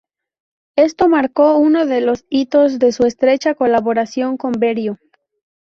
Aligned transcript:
Esto 0.77 1.09
marcó 1.09 1.57
uno 1.57 1.85
de 1.85 2.01
los 2.01 2.25
hitos 2.27 2.79
de 2.79 2.91
su 2.91 3.05
estrecha 3.05 3.53
colaboración 3.53 4.35
con 4.35 4.53
Berio. 4.53 4.97